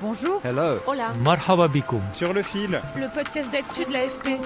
Bonjour. 0.00 0.40
Hello. 0.44 0.78
Hola. 0.86 1.12
Marhaba 1.24 1.66
bikoum. 1.68 2.00
Sur 2.12 2.32
le 2.32 2.42
fil, 2.42 2.80
Le 2.96 3.12
podcast 3.12 3.50
d'actu 3.50 3.84
de 3.84 3.92
l'AFP. 3.92 4.38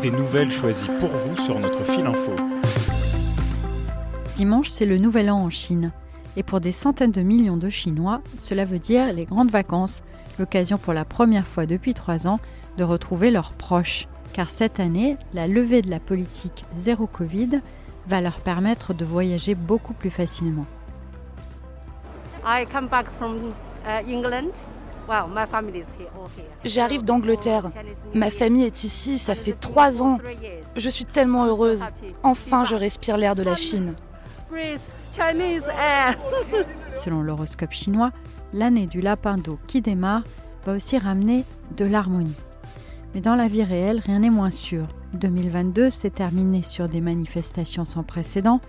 des 0.00 0.10
nouvelles 0.10 0.50
choisies 0.52 0.90
pour 1.00 1.08
vous 1.10 1.36
sur 1.36 1.58
notre 1.58 1.82
fil 1.84 2.06
info. 2.06 2.32
Dimanche, 4.36 4.68
c'est 4.68 4.86
le 4.86 4.98
nouvel 4.98 5.30
an 5.30 5.38
en 5.42 5.50
Chine. 5.50 5.90
Et 6.36 6.42
pour 6.44 6.60
des 6.60 6.72
centaines 6.72 7.10
de 7.10 7.22
millions 7.22 7.56
de 7.56 7.68
Chinois, 7.68 8.20
cela 8.38 8.64
veut 8.64 8.78
dire 8.78 9.12
les 9.12 9.24
grandes 9.24 9.50
vacances, 9.50 10.02
l'occasion 10.38 10.78
pour 10.78 10.92
la 10.92 11.04
première 11.04 11.46
fois 11.46 11.66
depuis 11.66 11.92
trois 11.92 12.26
ans 12.28 12.38
de 12.78 12.84
retrouver 12.84 13.30
leurs 13.32 13.52
proches. 13.52 14.06
Car 14.32 14.48
cette 14.48 14.78
année, 14.78 15.16
la 15.34 15.48
levée 15.48 15.82
de 15.82 15.90
la 15.90 15.98
politique 15.98 16.64
zéro 16.76 17.06
Covid 17.08 17.60
va 18.06 18.20
leur 18.20 18.38
permettre 18.40 18.94
de 18.94 19.04
voyager 19.04 19.56
beaucoup 19.56 19.92
plus 19.92 20.10
facilement. 20.10 20.66
I 22.46 22.64
come 22.72 22.86
back 22.86 23.06
from 23.18 23.52
uh, 23.84 24.08
England. 24.08 24.52
Well, 25.10 25.26
my 25.26 25.44
family 25.44 25.80
is 25.80 25.86
here, 25.98 26.06
all 26.16 26.28
here. 26.36 26.46
J'arrive 26.64 27.02
d'Angleterre. 27.02 27.68
Ma 28.14 28.30
famille 28.30 28.62
est 28.62 28.84
ici, 28.84 29.18
ça 29.18 29.34
fait 29.34 29.58
trois 29.58 30.02
ans. 30.02 30.18
Je 30.76 30.88
suis 30.88 31.04
tellement 31.04 31.46
heureuse. 31.46 31.84
Enfin, 32.22 32.64
je 32.64 32.76
respire 32.76 33.16
l'air 33.16 33.34
de 33.34 33.42
la 33.42 33.56
Chine. 33.56 33.96
Selon 36.94 37.22
l'horoscope 37.22 37.72
chinois, 37.72 38.12
l'année 38.52 38.86
du 38.86 39.00
lapin 39.00 39.36
d'eau 39.36 39.58
qui 39.66 39.80
démarre 39.80 40.22
va 40.64 40.74
aussi 40.74 40.96
ramener 40.96 41.44
de 41.76 41.86
l'harmonie. 41.86 42.36
Mais 43.12 43.20
dans 43.20 43.34
la 43.34 43.48
vie 43.48 43.64
réelle, 43.64 43.98
rien 44.06 44.20
n'est 44.20 44.30
moins 44.30 44.52
sûr. 44.52 44.86
2022 45.14 45.90
s'est 45.90 46.10
terminé 46.10 46.62
sur 46.62 46.88
des 46.88 47.00
manifestations 47.00 47.84
sans 47.84 48.04
précédent, 48.04 48.60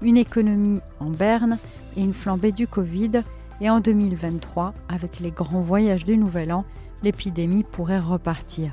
une 0.00 0.16
économie 0.16 0.78
en 1.00 1.10
berne 1.10 1.58
et 1.96 2.02
une 2.02 2.14
flambée 2.14 2.52
du 2.52 2.68
Covid. 2.68 3.24
Et 3.60 3.68
en 3.68 3.80
2023, 3.80 4.72
avec 4.88 5.18
les 5.18 5.32
grands 5.32 5.60
voyages 5.60 6.04
du 6.04 6.16
Nouvel 6.16 6.52
An, 6.52 6.64
l'épidémie 7.02 7.64
pourrait 7.64 7.98
repartir. 7.98 8.72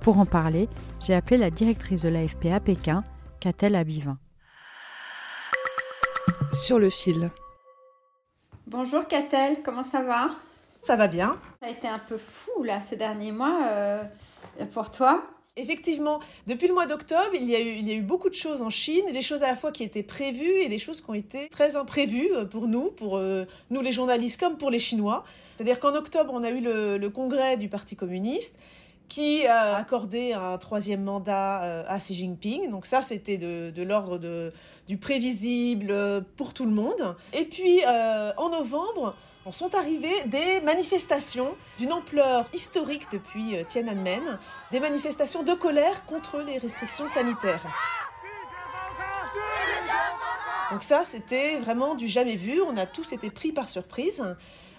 Pour 0.00 0.18
en 0.18 0.24
parler, 0.24 0.68
j'ai 1.00 1.14
appelé 1.14 1.36
la 1.36 1.50
directrice 1.50 2.02
de 2.02 2.08
l'AFP 2.08 2.46
à 2.46 2.60
Pékin, 2.60 3.04
Catel 3.40 3.76
Abivin. 3.76 4.18
Sur 6.52 6.78
le 6.78 6.88
fil. 6.88 7.30
Bonjour 8.66 9.06
Catel, 9.06 9.62
comment 9.62 9.84
ça 9.84 10.02
va? 10.02 10.30
Ça 10.80 10.96
va 10.96 11.08
bien. 11.08 11.36
Ça 11.60 11.68
a 11.68 11.70
été 11.70 11.88
un 11.88 11.98
peu 11.98 12.16
fou 12.16 12.62
là 12.62 12.80
ces 12.80 12.96
derniers 12.96 13.32
mois 13.32 13.58
euh, 13.66 14.04
pour 14.72 14.90
toi? 14.90 15.22
Effectivement, 15.58 16.20
depuis 16.46 16.68
le 16.68 16.74
mois 16.74 16.86
d'octobre, 16.86 17.30
il, 17.34 17.48
y 17.48 17.54
a 17.56 17.60
eu- 17.94 18.00
beaucoup 18.00 18.30
de 18.30 18.34
choses 18.34 18.62
en 18.62 18.70
Chine, 18.70 19.04
des 19.12 19.22
choses 19.22 19.42
à 19.42 19.48
la 19.48 19.56
fois 19.56 19.72
qui 19.72 19.82
étaient 19.82 20.02
prévues 20.02 20.62
et 20.62 20.68
des 20.68 20.78
choses 20.78 21.00
qui 21.00 21.10
ont 21.10 21.14
été 21.14 21.48
très 21.48 21.76
imprévues 21.76 22.30
euh, 22.34 22.44
pour 22.44 22.68
nous, 22.68 22.90
pour 22.90 23.16
euh, 23.16 23.44
nous 23.70 23.80
les 23.80 23.92
journalistes 23.92 24.38
comme 24.40 24.56
pour 24.56 24.70
les 24.70 24.78
Chinois. 24.78 25.24
C'est-à-dire 25.56 25.80
qu'en 25.80 25.94
octobre, 25.94 26.32
on 26.32 26.44
a 26.44 26.50
eu 26.50 26.60
le 26.60 27.08
congrès 27.08 27.56
du 27.56 27.68
Parti 27.68 27.96
communiste 27.96 28.56
qui 29.08 29.46
a 29.46 29.76
accordé 29.76 30.34
un 30.34 30.58
troisième 30.58 31.02
mandat 31.02 31.62
euh, 31.62 31.84
à 31.86 31.98
Xi 31.98 32.14
Jinping. 32.14 32.70
Donc 32.70 32.86
ça, 32.86 33.00
c'était 33.02 33.38
de, 33.38 33.70
de 33.70 33.82
l'ordre 33.82 34.18
du 34.86 34.96
prévisible 34.96 35.88
euh, 35.90 36.20
pour 36.36 36.54
tout 36.54 36.64
le 36.64 36.72
monde. 36.72 37.16
Et 37.32 37.44
puis, 37.44 37.80
euh, 37.86 38.32
en 38.36 38.50
novembre, 38.50 39.16
en 39.44 39.52
sont 39.52 39.74
arrivées 39.74 40.24
des 40.26 40.60
manifestations 40.60 41.56
d'une 41.78 41.92
ampleur 41.92 42.46
historique 42.52 43.06
depuis 43.10 43.56
euh, 43.56 43.64
Tiananmen, 43.64 44.38
des 44.72 44.80
manifestations 44.80 45.42
de 45.42 45.54
colère 45.54 46.04
contre 46.04 46.38
les 46.40 46.58
restrictions 46.58 47.08
sanitaires. 47.08 47.64
Donc 50.70 50.82
ça, 50.82 51.02
c'était 51.02 51.56
vraiment 51.56 51.94
du 51.94 52.06
jamais 52.06 52.36
vu, 52.36 52.60
on 52.60 52.76
a 52.76 52.84
tous 52.84 53.12
été 53.12 53.30
pris 53.30 53.52
par 53.52 53.70
surprise. 53.70 54.22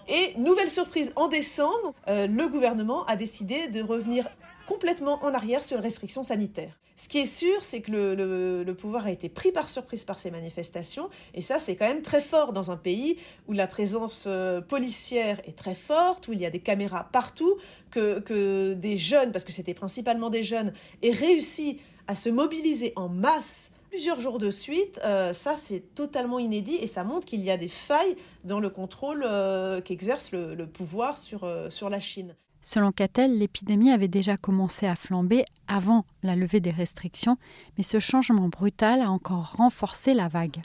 Et 0.10 0.34
nouvelle 0.38 0.72
surprise, 0.72 1.14
en 1.16 1.28
décembre, 1.28 1.94
euh, 2.08 2.26
le 2.26 2.48
gouvernement 2.48 3.06
a 3.06 3.16
décidé 3.16 3.68
de 3.68 3.84
revenir 3.84 4.28
complètement 4.66 5.24
en 5.24 5.36
arrière 5.36 5.64
sur 5.64 5.78
les 5.78 5.84
restrictions 5.84 6.24
sanitaires. 6.24 6.80
Ce 6.96 7.08
qui 7.08 7.20
est 7.20 7.28
sûr, 7.28 7.64
c'est 7.64 7.82
que 7.82 7.92
le, 7.92 8.74
pouvoir 8.74 9.06
a 9.06 9.12
été 9.12 9.30
pris 9.30 9.52
par 9.52 9.70
surprise 9.70 10.06
par 10.06 10.18
ces 10.18 10.32
manifestations, 10.32 11.10
et 11.36 11.42
ça, 11.42 11.60
c'est 11.60 11.76
quand 11.76 11.88
même 11.88 12.02
très 12.02 12.22
fort 12.22 12.54
dans 12.54 12.72
un 12.72 12.76
pays 12.76 13.18
où 13.48 13.54
la 13.54 13.68
présence 13.68 14.26
euh, 14.28 14.62
policière 14.62 15.40
est 15.46 15.56
très 15.56 15.76
forte, 15.76 16.28
où 16.28 16.34
il 16.34 16.42
y 16.42 16.46
a 16.46 16.50
des 16.50 16.60
caméras 16.60 17.08
partout, 17.12 17.58
que, 17.92 18.20
que 18.20 18.74
des 18.74 18.98
jeunes, 18.98 19.32
parce 19.32 19.46
que 19.46 19.52
c'était 19.52 19.76
principalement 19.76 20.32
des 20.32 20.44
jeunes, 20.44 20.74
aient 21.04 21.12
réussi 21.12 21.80
à 22.08 22.16
se 22.16 22.30
mobiliser 22.30 22.94
en 22.96 23.10
masse 23.10 23.72
plusieurs 23.90 24.20
jours 24.20 24.38
de 24.38 24.50
suite, 24.50 25.00
euh, 25.04 25.34
ça 25.34 25.56
c'est 25.56 25.96
totalement 25.96 26.40
inédit 26.40 26.76
et 26.76 26.88
ça 26.88 27.04
montre 27.04 27.26
qu'il 27.26 27.44
y 27.44 27.52
a 27.52 27.58
des 27.58 27.68
failles 27.68 28.16
dans 28.44 28.60
le 28.60 28.70
contrôle 28.70 29.26
euh, 29.26 29.82
qu'exerce 29.82 30.32
le, 30.32 30.66
pouvoir 30.68 31.18
sur, 31.18 31.44
euh, 31.44 31.70
sur 31.70 31.90
la 31.90 32.00
Chine. 32.00 32.36
Selon 32.62 32.92
Catel, 32.92 33.38
l'épidémie 33.38 33.92
avait 33.92 34.08
déjà 34.08 34.38
commencé 34.38 34.86
à 34.86 34.96
flamber 34.96 35.46
avant 35.68 36.06
la 36.24 36.36
levée 36.36 36.60
des 36.60 36.72
restrictions, 36.72 37.38
mais 37.78 37.84
ce 37.84 38.00
changement 38.00 38.50
brutal 38.50 39.02
a 39.02 39.10
encore 39.10 39.54
renforcé 39.54 40.14
la 40.14 40.28
vague. 40.28 40.62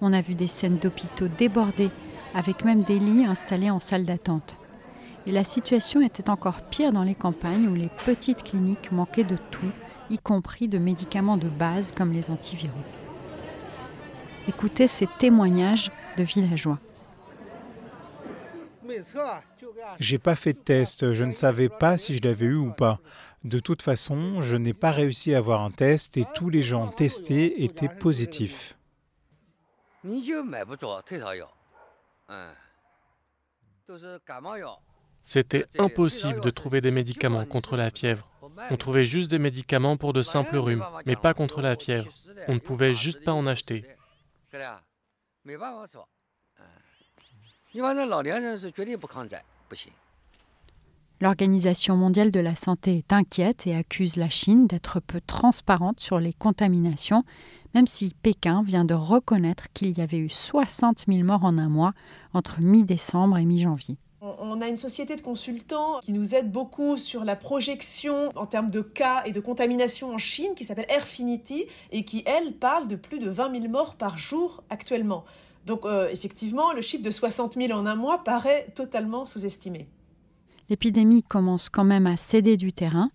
On 0.00 0.12
a 0.12 0.20
vu 0.20 0.34
des 0.34 0.46
scènes 0.46 0.76
d'hôpitaux 0.76 1.28
débordés, 1.28 1.90
avec 2.34 2.64
même 2.64 2.82
des 2.82 2.98
lits 2.98 3.24
installés 3.24 3.70
en 3.70 3.80
salle 3.80 4.04
d'attente. 4.04 4.58
Et 5.24 5.32
la 5.32 5.42
situation 5.42 6.02
était 6.02 6.28
encore 6.28 6.60
pire 6.62 6.92
dans 6.92 7.02
les 7.02 7.14
campagnes 7.14 7.66
où 7.66 7.74
les 7.74 7.90
petites 8.04 8.42
cliniques 8.42 8.92
manquaient 8.92 9.24
de 9.24 9.38
tout, 9.50 9.72
y 10.10 10.18
compris 10.18 10.68
de 10.68 10.78
médicaments 10.78 11.36
de 11.36 11.48
base 11.48 11.92
comme 11.92 12.12
les 12.12 12.30
antiviraux. 12.30 12.72
Écoutez 14.48 14.88
ces 14.88 15.08
témoignages 15.18 15.90
de 16.16 16.22
villageois. 16.22 16.78
J'ai 19.98 20.18
pas 20.18 20.36
fait 20.36 20.52
de 20.52 20.58
test, 20.58 21.12
je 21.12 21.24
ne 21.24 21.34
savais 21.34 21.68
pas 21.68 21.96
si 21.96 22.16
je 22.16 22.22
l'avais 22.22 22.46
eu 22.46 22.56
ou 22.56 22.72
pas. 22.72 23.00
De 23.44 23.58
toute 23.58 23.82
façon, 23.82 24.42
je 24.42 24.56
n'ai 24.56 24.74
pas 24.74 24.90
réussi 24.90 25.34
à 25.34 25.38
avoir 25.38 25.62
un 25.62 25.70
test 25.70 26.16
et 26.16 26.24
tous 26.34 26.50
les 26.50 26.62
gens 26.62 26.88
testés 26.88 27.64
étaient 27.64 27.88
positifs. 27.88 28.76
C'était 35.22 35.66
impossible 35.78 36.40
de 36.40 36.50
trouver 36.50 36.80
des 36.80 36.90
médicaments 36.90 37.44
contre 37.44 37.76
la 37.76 37.90
fièvre. 37.90 38.28
On 38.70 38.76
trouvait 38.76 39.04
juste 39.04 39.30
des 39.30 39.38
médicaments 39.38 39.96
pour 39.96 40.12
de 40.12 40.22
simples 40.22 40.56
rhumes, 40.56 40.84
mais 41.04 41.16
pas 41.16 41.34
contre 41.34 41.60
la 41.60 41.76
fièvre. 41.76 42.08
On 42.48 42.54
ne 42.54 42.58
pouvait 42.58 42.94
juste 42.94 43.24
pas 43.24 43.32
en 43.32 43.46
acheter. 43.46 43.84
L'Organisation 51.20 51.96
mondiale 51.96 52.30
de 52.30 52.40
la 52.40 52.54
santé 52.54 52.98
est 52.98 53.12
inquiète 53.12 53.66
et 53.66 53.74
accuse 53.74 54.16
la 54.16 54.28
Chine 54.28 54.66
d'être 54.66 55.00
peu 55.00 55.20
transparente 55.20 55.98
sur 55.98 56.18
les 56.18 56.34
contaminations, 56.34 57.24
même 57.74 57.86
si 57.86 58.14
Pékin 58.22 58.62
vient 58.62 58.84
de 58.84 58.94
reconnaître 58.94 59.64
qu'il 59.72 59.96
y 59.96 60.02
avait 60.02 60.18
eu 60.18 60.28
60 60.28 61.04
000 61.08 61.24
morts 61.24 61.44
en 61.44 61.56
un 61.58 61.68
mois 61.68 61.92
entre 62.34 62.60
mi-décembre 62.60 63.38
et 63.38 63.46
mi-janvier. 63.46 63.98
On 64.40 64.60
a 64.60 64.68
une 64.68 64.76
société 64.76 65.14
de 65.16 65.20
consultants 65.20 66.00
qui 66.02 66.12
nous 66.12 66.34
aide 66.34 66.50
beaucoup 66.50 66.96
sur 66.96 67.24
la 67.24 67.36
projection 67.36 68.30
en 68.34 68.46
termes 68.46 68.70
de 68.70 68.80
cas 68.80 69.22
et 69.24 69.32
de 69.32 69.40
contamination 69.40 70.12
en 70.12 70.18
Chine, 70.18 70.54
qui 70.56 70.64
s'appelle 70.64 70.86
Airfinity, 70.88 71.66
et 71.92 72.04
qui, 72.04 72.24
elle, 72.26 72.52
parle 72.54 72.88
de 72.88 72.96
plus 72.96 73.18
de 73.18 73.30
20 73.30 73.60
000 73.60 73.68
morts 73.68 73.94
par 73.94 74.18
jour 74.18 74.64
actuellement. 74.70 75.24
Donc, 75.66 75.84
euh, 75.84 76.08
effectivement, 76.10 76.72
le 76.72 76.80
chiffre 76.80 77.04
de 77.04 77.10
60 77.10 77.54
000 77.54 77.72
en 77.72 77.86
un 77.86 77.96
mois 77.96 78.24
paraît 78.24 78.66
totalement 78.74 79.26
sous-estimé. 79.26 79.88
L'épidémie 80.68 81.22
commence 81.22 81.68
quand 81.68 81.84
même 81.84 82.06
à 82.06 82.16
céder 82.16 82.56
du 82.56 82.72
terrain, 82.72 83.10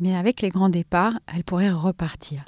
mais 0.00 0.14
avec 0.14 0.42
les 0.42 0.50
grands 0.50 0.68
départs, 0.68 1.18
elle 1.34 1.44
pourrait 1.44 1.70
repartir. 1.70 2.44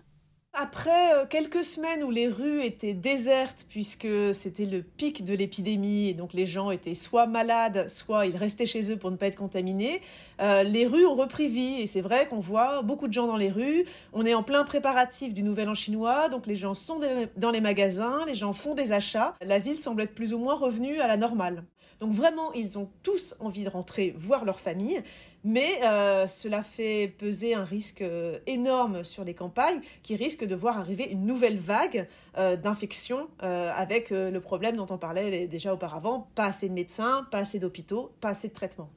Après 0.55 1.15
euh, 1.15 1.25
quelques 1.25 1.65
semaines 1.65 2.05
où 2.05 2.11
les 2.11 2.29
rues 2.29 2.63
étaient 2.63 2.93
désertes 2.93 3.65
puisque 3.71 4.35
c'était 4.35 4.67
le 4.67 4.83
pic 4.83 5.25
de 5.25 5.33
l'épidémie 5.33 6.11
et 6.11 6.13
donc 6.13 6.35
les 6.35 6.45
gens 6.45 6.71
étaient 6.71 6.93
soit 6.93 7.27
malades, 7.27 7.89
soit 7.89 8.27
ils 8.27 8.37
restaient 8.37 8.67
chez 8.67 8.93
eux 8.93 8.99
pour 8.99 9.11
ne 9.11 9.17
pas 9.17 9.29
être 9.29 9.37
contaminés, 9.37 10.03
euh, 10.43 10.63
les 10.63 10.87
rues 10.87 11.07
ont 11.07 11.15
repris 11.15 11.49
vie 11.49 11.81
et 11.81 11.87
c'est 11.87 12.03
vrai 12.03 12.29
qu'on 12.29 12.39
voit 12.39 12.83
beaucoup 12.83 13.09
de 13.09 13.15
gens 13.15 13.27
dans 13.27 13.39
les 13.39 13.49
rues. 13.49 13.87
On 14.13 14.27
est 14.27 14.35
en 14.35 14.43
plein 14.43 14.65
préparatif 14.65 15.33
du 15.33 15.43
Nouvel 15.43 15.71
An 15.71 15.75
chinois, 15.75 16.29
donc 16.29 16.47
les 16.47 16.57
gens 16.57 16.75
sont 16.75 17.01
dans 17.39 17.51
les 17.51 17.63
magasins, 17.63 18.27
les 18.27 18.35
gens 18.35 18.53
font 18.53 18.75
des 18.75 18.93
achats. 18.93 19.35
La 19.41 19.59
ville 19.59 19.81
semble 19.81 20.03
être 20.03 20.15
plus 20.15 20.35
ou 20.35 20.39
moins 20.39 20.55
revenue 20.55 21.01
à 21.01 21.07
la 21.07 21.17
normale. 21.17 21.65
Donc 22.03 22.15
vraiment, 22.15 22.53
ils 22.55 22.81
ont 22.81 22.91
tous 23.05 23.37
envie 23.39 23.63
de 23.63 23.69
rentrer 23.69 24.13
voir 24.19 24.45
leur 24.45 24.59
famille, 24.59 25.01
mais 25.45 25.69
euh, 25.85 26.27
cela 26.27 26.65
fait 26.65 27.15
peser 27.17 27.55
un 27.55 27.63
risque 27.63 28.03
euh, 28.03 28.41
énorme 28.49 29.05
sur 29.05 29.23
les 29.23 29.35
campagnes 29.35 29.79
qui 30.03 30.17
risquent 30.17 30.45
de 30.45 30.57
voir 30.57 30.79
arriver 30.79 31.05
une 31.13 31.25
nouvelle 31.25 31.59
vague 31.59 32.09
euh, 32.39 32.57
d'infection 32.57 33.29
avec 33.39 34.11
le 34.11 34.41
problème 34.41 34.77
dont 34.77 34.89
on 34.91 34.99
parlait 34.99 35.47
déjà 35.47 35.73
auparavant, 35.73 36.29
pas 36.35 36.47
assez 36.47 36.69
de 36.69 36.75
médecins, 36.75 37.25
pas 37.31 37.39
assez 37.39 37.61
d'hôpitaux, 37.61 38.11
pas 38.21 38.31
assez 38.31 38.49
de 38.49 38.55
traitements. 38.55 38.91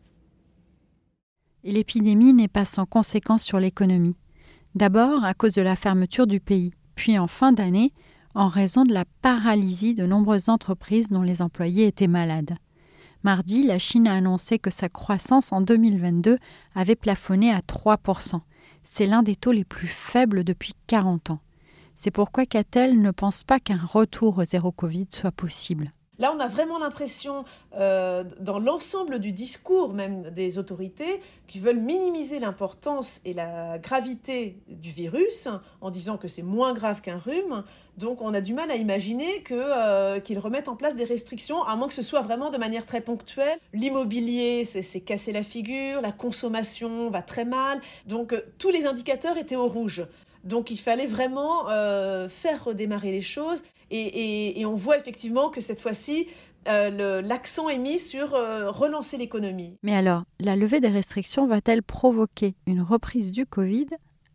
L'épidémie 1.63 2.33
n'est 2.33 2.47
pas 2.47 2.65
sans 2.65 2.87
conséquences 2.87 3.43
sur 3.43 3.59
l'économie. 3.59 4.15
D'abord 4.73 5.23
à 5.23 5.35
cause 5.35 5.53
de 5.53 5.61
la 5.61 5.75
fermeture 5.75 6.25
du 6.25 6.39
pays, 6.39 6.73
puis 6.95 7.19
en 7.19 7.27
fin 7.27 7.51
d'année 7.51 7.93
en 8.33 8.47
raison 8.47 8.83
de 8.83 8.93
la 8.93 9.05
paralysie 9.21 9.93
de 9.93 10.07
nombreuses 10.07 10.49
entreprises 10.49 11.09
dont 11.09 11.21
les 11.21 11.43
employés 11.43 11.85
étaient 11.85 12.07
malades. 12.07 12.55
Mardi, 13.25 13.63
la 13.63 13.79
Chine 13.79 14.07
a 14.07 14.13
annoncé 14.13 14.59
que 14.59 14.69
sa 14.69 14.87
croissance 14.87 15.51
en 15.51 15.59
2022 15.59 16.37
avait 16.75 16.95
plafonné 16.95 17.49
à 17.49 17.61
3%. 17.61 18.39
C'est 18.83 19.07
l'un 19.07 19.23
des 19.23 19.35
taux 19.35 19.51
les 19.51 19.63
plus 19.63 19.87
faibles 19.87 20.43
depuis 20.43 20.73
40 20.85 21.31
ans. 21.31 21.39
C'est 21.95 22.11
pourquoi 22.11 22.45
Catel 22.45 23.01
ne 23.01 23.09
pense 23.09 23.43
pas 23.43 23.59
qu'un 23.59 23.83
retour 23.83 24.37
au 24.37 24.45
zéro 24.45 24.71
Covid 24.71 25.07
soit 25.09 25.31
possible. 25.31 25.91
Là, 26.19 26.33
on 26.35 26.39
a 26.39 26.47
vraiment 26.47 26.79
l'impression, 26.79 27.45
euh, 27.77 28.23
dans 28.39 28.59
l'ensemble 28.59 29.19
du 29.19 29.31
discours 29.31 29.93
même 29.93 30.29
des 30.31 30.57
autorités, 30.57 31.21
qui 31.47 31.59
veulent 31.59 31.79
minimiser 31.79 32.39
l'importance 32.39 33.21
et 33.25 33.33
la 33.33 33.77
gravité 33.77 34.57
du 34.67 34.89
virus 34.89 35.47
en 35.81 35.91
disant 35.91 36.17
que 36.17 36.27
c'est 36.27 36.41
moins 36.41 36.73
grave 36.73 37.01
qu'un 37.01 37.17
rhume. 37.17 37.63
Donc, 37.97 38.21
on 38.21 38.33
a 38.33 38.41
du 38.41 38.53
mal 38.53 38.71
à 38.71 38.75
imaginer 38.75 39.43
euh, 39.51 40.19
qu'ils 40.19 40.39
remettent 40.39 40.67
en 40.67 40.75
place 40.75 40.95
des 40.95 41.05
restrictions, 41.05 41.63
à 41.63 41.75
moins 41.75 41.87
que 41.87 41.93
ce 41.93 42.01
soit 42.01 42.21
vraiment 42.21 42.49
de 42.49 42.57
manière 42.57 42.85
très 42.85 42.99
ponctuelle. 43.01 43.57
L'immobilier, 43.73 44.65
c'est 44.65 45.01
cassé 45.01 45.31
la 45.31 45.43
figure, 45.43 46.01
la 46.01 46.11
consommation 46.11 47.09
va 47.09 47.21
très 47.21 47.45
mal. 47.45 47.79
Donc, 48.05 48.33
euh, 48.33 48.41
tous 48.57 48.69
les 48.69 48.85
indicateurs 48.85 49.37
étaient 49.37 49.55
au 49.55 49.67
rouge. 49.67 50.05
Donc 50.45 50.71
il 50.71 50.77
fallait 50.77 51.07
vraiment 51.07 51.65
faire 52.29 52.63
redémarrer 52.63 53.11
les 53.11 53.21
choses 53.21 53.63
et, 53.91 54.63
on 54.65 54.75
voit 54.75 54.97
effectivement 54.97 55.49
que 55.49 55.61
cette 55.61 55.81
fois-ci, 55.81 56.27
euh, 56.67 57.21
l'accent 57.21 57.69
est 57.69 57.77
mis 57.77 57.99
sur 57.99 58.33
euh, 58.33 58.71
relancer 58.71 59.17
l'économie. 59.17 59.77
Mais 59.83 59.95
alors, 59.95 60.23
la 60.39 60.55
levée 60.55 60.79
des 60.79 60.89
restrictions 60.89 61.45
va-t-elle 61.47 61.83
provoquer 61.83 62.55
une 62.65 62.81
reprise 62.81 63.31
du 63.31 63.45
Covid 63.45 63.87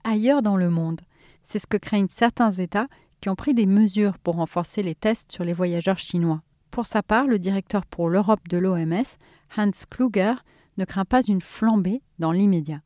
ailleurs 0.04 0.42
dans 0.42 0.56
le 0.56 0.70
monde? 0.70 1.00
C'est 1.42 1.58
ce 1.58 1.66
que 1.66 1.76
craignent 1.76 2.08
certains 2.08 2.52
États 2.52 2.86
qui 3.20 3.28
ont 3.28 3.34
pris 3.34 3.54
des 3.54 3.66
mesures 3.66 4.18
pour 4.18 4.36
renforcer 4.36 4.82
les 4.82 4.94
tests 4.94 5.32
sur 5.32 5.44
les 5.44 5.52
voyageurs 5.52 5.98
chinois. 5.98 6.42
Pour 6.70 6.86
sa 6.86 7.02
part, 7.02 7.26
le 7.26 7.38
directeur 7.38 7.84
pour 7.84 8.08
l'Europe 8.08 8.46
de 8.48 8.58
l'OMS, 8.58 9.02
Hans 9.56 9.70
Kluger, 9.90 10.34
ne 10.76 10.84
craint 10.84 11.04
pas 11.04 11.22
une 11.22 11.40
flambée 11.40 12.00
dans 12.20 12.30
l'immédiat. 12.30 12.80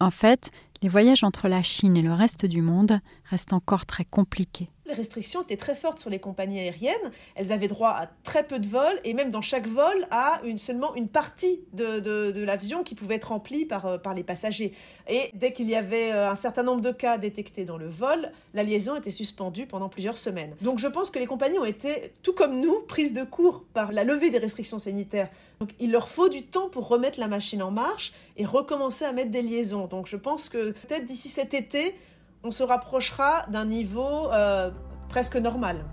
En 0.00 0.10
fait, 0.10 0.50
les 0.82 0.88
voyages 0.88 1.24
entre 1.24 1.46
la 1.46 1.62
Chine 1.62 1.96
et 1.96 2.02
le 2.02 2.14
reste 2.14 2.46
du 2.46 2.62
monde 2.62 3.00
restent 3.28 3.52
encore 3.52 3.84
très 3.84 4.04
compliqués 4.04 4.70
les 4.90 4.96
restrictions 4.96 5.42
étaient 5.42 5.56
très 5.56 5.74
fortes 5.74 5.98
sur 5.98 6.10
les 6.10 6.18
compagnies 6.18 6.60
aériennes. 6.60 7.10
Elles 7.34 7.52
avaient 7.52 7.68
droit 7.68 7.90
à 7.90 8.08
très 8.24 8.42
peu 8.42 8.58
de 8.58 8.66
vols 8.66 9.00
et 9.04 9.14
même 9.14 9.30
dans 9.30 9.40
chaque 9.40 9.66
vol 9.66 10.06
à 10.10 10.40
une, 10.44 10.58
seulement 10.58 10.94
une 10.94 11.08
partie 11.08 11.60
de, 11.72 12.44
l'avion 12.44 12.82
qui 12.82 12.94
pouvait 12.94 13.14
être 13.16 13.28
remplie 13.28 13.64
par, 13.64 13.86
euh, 13.86 13.98
par 13.98 14.14
les 14.14 14.24
passagers. 14.24 14.72
Et 15.08 15.30
dès 15.34 15.52
qu'il 15.52 15.68
y 15.68 15.74
avait 15.74 16.12
euh, 16.12 16.30
un 16.30 16.34
certain 16.34 16.62
nombre 16.62 16.80
de 16.80 16.90
cas 16.90 17.18
détectés 17.18 17.64
dans 17.64 17.78
le 17.78 17.88
vol, 17.88 18.32
la 18.54 18.62
liaison 18.62 18.96
était 18.96 19.10
suspendue 19.10 19.66
pendant 19.66 19.88
plusieurs 19.88 20.18
semaines. 20.18 20.54
Donc 20.60 20.78
je 20.78 20.88
pense 20.88 21.10
que 21.10 21.18
les 21.18 21.26
compagnies 21.26 21.58
ont 21.58 21.64
été, 21.64 22.12
tout 22.22 22.32
comme 22.32 22.60
nous, 22.60 22.80
prises 22.88 23.12
de 23.12 23.22
court 23.22 23.64
par 23.72 23.92
la 23.92 24.04
levée 24.04 24.30
des 24.30 24.38
restrictions 24.38 24.78
sanitaires. 24.78 25.28
Donc 25.60 25.70
il 25.78 25.92
leur 25.92 26.08
faut 26.08 26.28
du 26.28 26.42
temps 26.42 26.68
pour 26.68 26.88
remettre 26.88 27.20
la 27.20 27.28
machine 27.28 27.62
en 27.62 27.70
marche 27.70 28.12
et 28.36 28.44
recommencer 28.44 29.04
à 29.04 29.12
mettre 29.12 29.30
des 29.30 29.42
liaisons. 29.42 29.86
Donc 29.86 30.06
je 30.06 30.16
pense 30.16 30.48
que 30.48 30.72
peut-être 30.72 31.04
d'ici 31.04 31.28
cet 31.28 31.54
été, 31.54 31.94
on 32.42 32.50
se 32.50 32.62
rapprochera 32.62 33.44
d'un 33.50 33.64
niveau 33.64 34.30
euh, 34.32 34.70
presque 35.08 35.36
normal. 35.36 35.84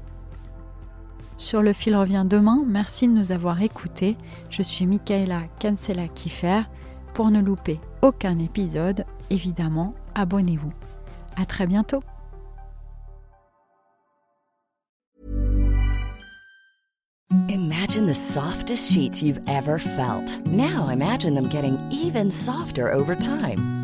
Sur 1.38 1.62
le 1.62 1.74
fil 1.74 1.96
revient 1.96 2.26
demain. 2.28 2.64
Merci 2.66 3.08
de 3.08 3.14
nous 3.14 3.32
avoir 3.32 3.62
écoutés. 3.62 4.18
Je 4.50 4.64
suis 4.64 4.86
Michaela 4.86 5.42
Cancela 5.62 6.08
Kiffer. 6.08 6.62
Pour 7.14 7.30
ne 7.32 7.42
louper 7.42 7.80
aucun 8.02 8.40
épisode, 8.40 9.06
évidemment, 9.30 9.94
abonnez-vous. 10.16 10.72
À 11.36 11.46
très 11.46 11.68
bientôt. 11.68 12.02
Imagine 17.50 18.06
the 18.08 18.14
softest 18.14 18.92
sheets 18.92 19.22
you've 19.22 19.42
ever 19.48 19.80
felt. 19.80 20.46
Now 20.48 20.90
imagine 20.90 21.34
them 21.34 21.50
getting 21.50 21.78
even 21.92 22.30
softer 22.30 22.92
over 22.92 23.16
time. 23.16 23.77